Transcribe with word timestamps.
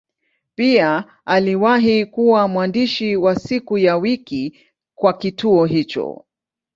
Pia 0.55 1.05
aliwahi 1.25 2.05
kuwa 2.05 2.47
mwandishi 2.47 3.15
wa 3.15 3.35
siku 3.35 3.77
ya 3.77 3.97
wiki 3.97 4.59
kwa 4.95 5.13
kituo 5.13 5.65
hicho. 5.65 6.25